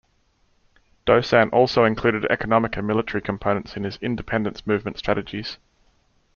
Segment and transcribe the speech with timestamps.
[1.05, 5.59] Dosan also included economic and military components in his independence movement strategies.